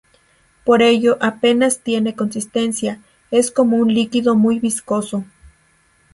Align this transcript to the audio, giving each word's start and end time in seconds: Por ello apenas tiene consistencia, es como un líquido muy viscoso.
Por 0.65 0.81
ello 0.81 1.17
apenas 1.21 1.81
tiene 1.81 2.15
consistencia, 2.15 3.03
es 3.29 3.51
como 3.51 3.77
un 3.77 3.93
líquido 3.93 4.33
muy 4.35 4.57
viscoso. 4.57 5.25